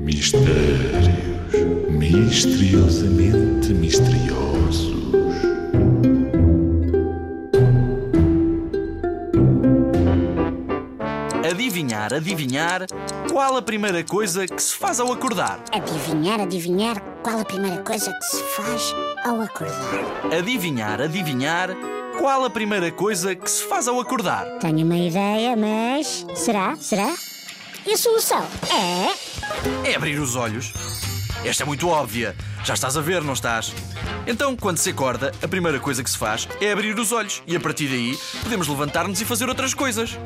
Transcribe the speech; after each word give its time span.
Mistérios 0.00 1.10
misteriosamente 1.90 3.74
misteriosos. 3.74 4.94
Adivinhar, 11.44 12.14
adivinhar, 12.14 12.86
qual 13.30 13.56
a 13.56 13.62
primeira 13.62 14.02
coisa 14.02 14.46
que 14.46 14.62
se 14.62 14.74
faz 14.74 14.98
ao 14.98 15.12
acordar? 15.12 15.60
Adivinhar, 15.70 16.40
adivinhar 16.40 17.00
qual 17.22 17.38
a 17.40 17.44
primeira 17.44 17.82
coisa 17.82 18.10
que 18.12 18.24
se 18.24 18.42
faz 18.42 18.94
ao 19.24 19.42
acordar. 19.42 20.34
Adivinhar, 20.36 21.00
adivinhar, 21.02 21.76
qual 22.18 22.44
a 22.44 22.50
primeira 22.50 22.90
coisa 22.90 23.34
que 23.34 23.50
se 23.50 23.64
faz 23.64 23.86
ao 23.86 24.00
acordar? 24.00 24.46
Tenho 24.60 24.86
uma 24.86 24.96
ideia, 24.96 25.54
mas. 25.54 26.24
Será? 26.34 26.74
Será? 26.76 27.14
E 27.86 27.92
a 27.92 27.96
solução 27.96 28.42
é. 28.70 29.29
É 29.90 29.96
abrir 29.96 30.20
os 30.20 30.36
olhos. 30.36 30.72
Esta 31.44 31.64
é 31.64 31.66
muito 31.66 31.88
óbvia. 31.88 32.36
Já 32.64 32.74
estás 32.74 32.96
a 32.96 33.00
ver, 33.00 33.24
não 33.24 33.32
estás? 33.32 33.74
Então, 34.24 34.54
quando 34.54 34.78
se 34.78 34.90
acorda, 34.90 35.32
a 35.42 35.48
primeira 35.48 35.80
coisa 35.80 36.04
que 36.04 36.08
se 36.08 36.16
faz 36.16 36.46
é 36.60 36.70
abrir 36.70 36.96
os 36.96 37.10
olhos 37.10 37.42
e 37.44 37.56
a 37.56 37.60
partir 37.60 37.88
daí 37.88 38.16
podemos 38.40 38.68
levantar-nos 38.68 39.20
e 39.20 39.24
fazer 39.24 39.48
outras 39.48 39.74
coisas. 39.74 40.16